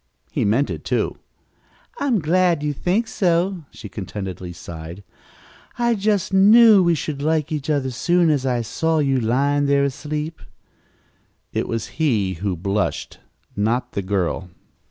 [0.31, 1.19] He meant it, too.
[1.99, 5.03] "I'm so glad you think so," she contentedly sighed.
[5.77, 9.67] "I just knew we should like each other as soon as I saw you lying
[9.67, 10.41] there asleep."
[11.53, 13.19] It was he who blushed,
[13.55, 14.49] not the girl.